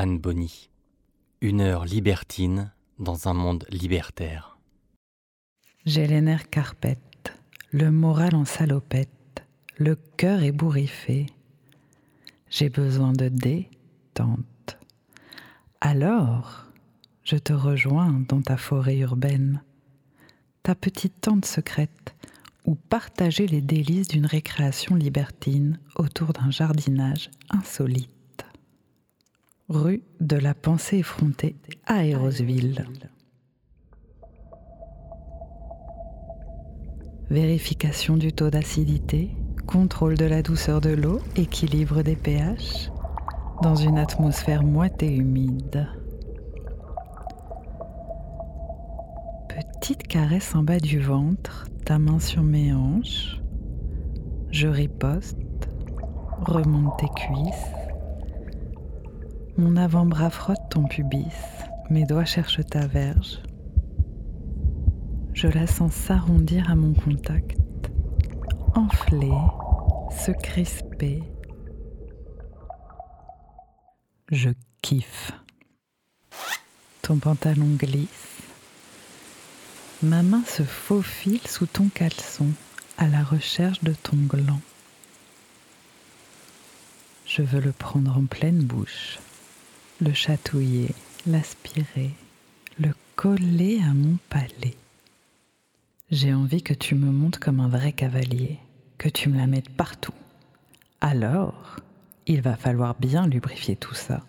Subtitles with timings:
[0.00, 0.70] Anne Bonny.
[1.40, 4.56] Une heure libertine dans un monde libertaire.
[5.86, 7.32] J'ai les nerfs carpettes,
[7.72, 9.42] le moral en salopette,
[9.76, 11.26] le cœur ébouriffé.
[12.48, 14.78] J'ai besoin de détente.
[15.80, 16.66] Alors,
[17.24, 19.64] je te rejoins dans ta forêt urbaine,
[20.62, 22.14] ta petite tente secrète
[22.64, 28.17] ou partager les délices d'une récréation libertine autour d'un jardinage insolite.
[29.68, 32.86] Rue de la Pensée effrontée à Aérosville.
[37.28, 39.28] Vérification du taux d'acidité,
[39.66, 42.90] contrôle de la douceur de l'eau, équilibre des pH,
[43.62, 45.86] dans une atmosphère moite et humide.
[49.50, 53.42] Petite caresse en bas du ventre, ta main sur mes hanches.
[54.50, 55.36] Je riposte,
[56.40, 57.87] remonte tes cuisses.
[59.58, 61.34] Mon avant-bras frotte ton pubis,
[61.90, 63.42] mes doigts cherchent ta verge.
[65.34, 67.58] Je la sens s'arrondir à mon contact,
[68.76, 69.34] enfler,
[70.16, 71.24] se crisper.
[74.30, 75.32] Je kiffe.
[77.02, 78.38] Ton pantalon glisse.
[80.04, 82.46] Ma main se faufile sous ton caleçon
[82.96, 84.60] à la recherche de ton gland.
[87.26, 89.18] Je veux le prendre en pleine bouche
[90.00, 90.94] le chatouiller,
[91.26, 92.12] l'aspirer,
[92.78, 94.76] le coller à mon palais.
[96.12, 98.58] J'ai envie que tu me montes comme un vrai cavalier,
[98.96, 100.14] que tu me la mettes partout.
[101.00, 101.76] Alors,
[102.26, 104.24] il va falloir bien lubrifier tout ça,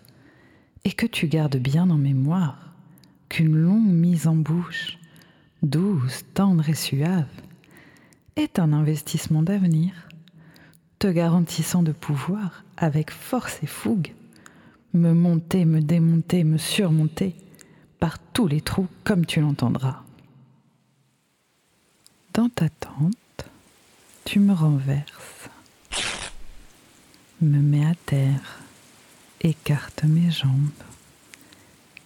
[0.84, 2.74] et que tu gardes bien en mémoire
[3.28, 4.98] qu'une longue mise en bouche,
[5.62, 7.28] douce, tendre et suave,
[8.34, 9.92] est un investissement d'avenir,
[10.98, 14.12] te garantissant de pouvoir, avec force et fougue,
[14.92, 17.34] me monter, me démonter, me surmonter
[17.98, 20.02] par tous les trous comme tu l'entendras.
[22.34, 23.16] Dans ta tente,
[24.24, 25.50] tu me renverses,
[27.40, 28.60] me mets à terre,
[29.40, 30.70] écarte mes jambes,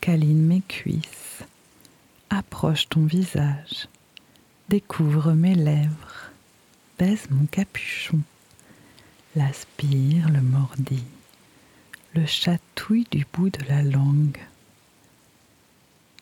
[0.01, 1.45] câline mes cuisses,
[2.31, 3.89] approche ton visage,
[4.69, 6.31] découvre mes lèvres,
[6.99, 8.21] baise mon capuchon,
[9.37, 11.05] l'aspire, le mordit
[12.15, 14.39] le chatouille du bout de la langue,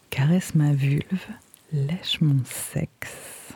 [0.08, 1.26] caresse ma vulve,
[1.70, 3.54] lèche mon sexe.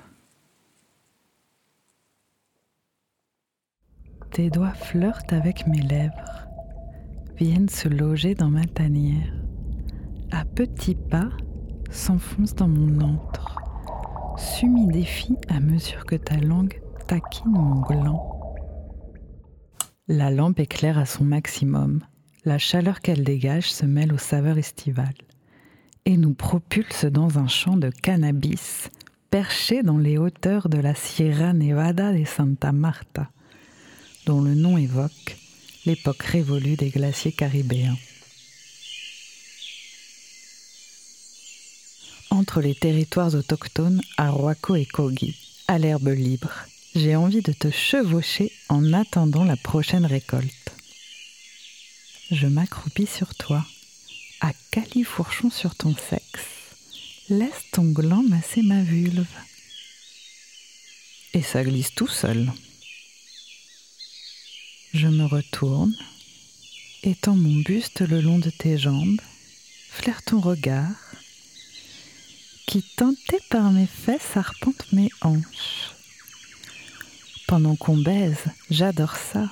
[4.33, 6.47] Tes doigts flirtent avec mes lèvres,
[7.39, 9.33] viennent se loger dans ma tanière,
[10.31, 11.31] à petits pas
[11.91, 13.57] s'enfoncent dans mon antre,
[14.37, 18.31] s'humidifie à mesure que ta langue taquine mon gland.
[20.07, 22.03] La lampe éclaire à son maximum
[22.47, 25.15] la chaleur qu'elle dégage se mêle aux saveurs estivales
[26.05, 28.89] et nous propulse dans un champ de cannabis
[29.31, 33.29] perché dans les hauteurs de la Sierra Nevada de Santa Marta,
[34.27, 35.37] dont le nom évoque
[35.87, 37.97] l'époque révolue des glaciers caribéens.
[42.31, 45.37] Entre les territoires autochtones Arhuaco et Kogi,
[45.67, 46.53] à l'herbe libre,
[46.95, 50.76] j'ai envie de te chevaucher en attendant la prochaine récolte
[52.31, 53.65] je m'accroupis sur toi,
[54.41, 56.47] à califourchon sur ton sexe.
[57.29, 59.27] Laisse ton gland masser ma vulve.
[61.35, 62.53] Et ça glisse tout seul.
[64.93, 65.95] Je me retourne,
[67.03, 69.21] étends mon buste le long de tes jambes,
[69.91, 70.97] flaire ton regard,
[72.67, 75.93] qui tenté par mes fesses arpente mes hanches.
[77.47, 79.49] Pendant qu'on baise, j'adore ça,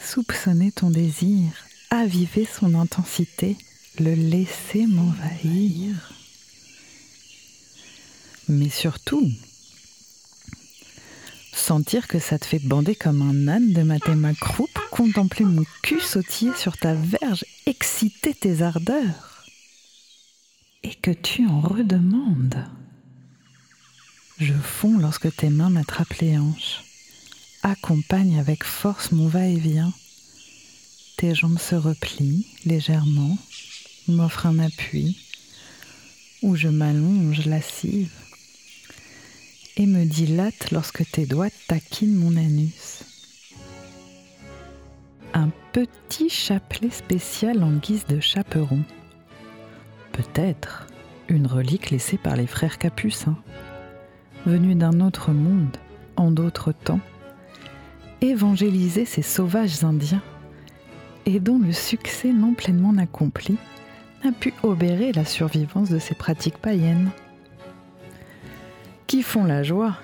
[0.00, 1.65] soupçonner ton désir,
[1.98, 3.56] aviver son intensité,
[3.98, 6.12] le laisser m'envahir.
[8.48, 9.28] Mais surtout,
[11.52, 15.64] sentir que ça te fait bander comme un âne de mater ma croupe, contempler mon
[15.82, 19.44] cul sautiller sur ta verge, exciter tes ardeurs.
[20.82, 22.64] Et que tu en redemandes.
[24.38, 26.84] Je fonds lorsque tes mains m'attrapent les hanches,
[27.62, 29.92] accompagne avec force mon va-et-vient
[31.16, 33.38] tes jambes se replient légèrement,
[34.06, 35.16] m'offrent un appui,
[36.42, 38.12] où je m'allonge lascive
[39.78, 43.02] et me dilate lorsque tes doigts taquinent mon anus.
[45.32, 48.82] Un petit chapelet spécial en guise de chaperon.
[50.12, 50.86] Peut-être
[51.28, 53.38] une relique laissée par les frères capucins,
[54.44, 55.76] venus d'un autre monde,
[56.16, 57.00] en d'autres temps,
[58.20, 60.22] évangéliser ces sauvages indiens
[61.26, 63.58] et dont le succès non pleinement accompli
[64.24, 67.10] n'a pu obérer la survivance de ces pratiques païennes.
[69.06, 69.96] Qui font la joie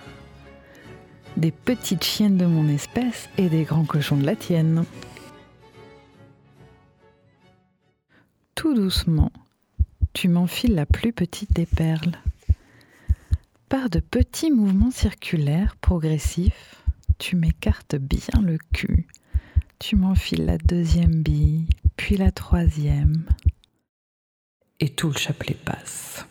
[1.36, 4.84] Des petites chiennes de mon espèce et des grands cochons de la tienne.
[8.54, 9.32] Tout doucement,
[10.12, 12.18] tu m'enfiles la plus petite des perles.
[13.68, 16.84] Par de petits mouvements circulaires progressifs,
[17.18, 19.06] tu m'écartes bien le cul.
[19.82, 23.24] Tu m'enfiles la deuxième bille, puis la troisième.
[24.78, 26.24] Et tout le chapelet passe.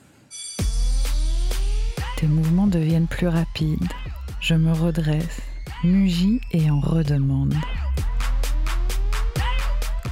[2.15, 3.91] Tes mouvements deviennent plus rapides.
[4.39, 5.41] Je me redresse,
[5.83, 7.53] mugis et en redemande.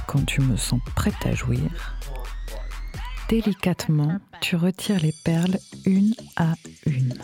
[0.06, 1.96] Quand tu me sens prête à jouir,
[3.30, 5.56] Délicatement, tu retires les perles
[5.86, 7.14] une à une.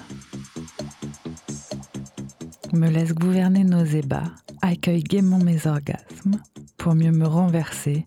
[2.72, 6.40] Me laisse gouverner nos ébats, accueille gaiement mes orgasmes,
[6.76, 8.04] pour mieux me renverser,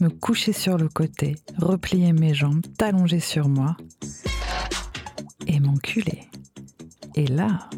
[0.00, 3.76] me coucher sur le côté, replier mes jambes, t'allonger sur moi
[5.46, 6.28] et m'enculer.
[7.14, 7.68] Et là,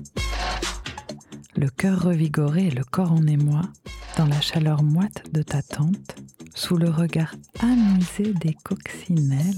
[1.56, 3.62] le cœur revigoré et le corps en émoi,
[4.16, 6.16] dans la chaleur moite de ta tente,
[6.54, 9.54] sous le regard amusé des coccinelles.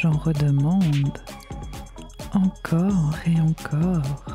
[0.00, 1.18] J'en redemande
[2.34, 4.33] encore et encore.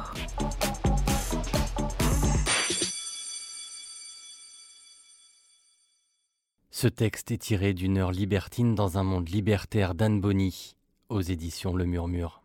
[6.81, 10.77] Ce texte est tiré d'une heure libertine dans un monde libertaire d'Anne Bonny
[11.09, 12.41] aux éditions Le Murmure.